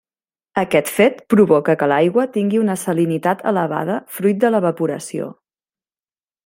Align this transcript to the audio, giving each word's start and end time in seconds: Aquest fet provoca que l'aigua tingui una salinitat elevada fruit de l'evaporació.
Aquest 0.59 0.87
fet 0.93 1.19
provoca 1.33 1.75
que 1.81 1.89
l'aigua 1.91 2.25
tingui 2.39 2.63
una 2.63 2.79
salinitat 2.85 3.47
elevada 3.53 4.01
fruit 4.19 4.43
de 4.45 4.55
l'evaporació. 4.55 5.33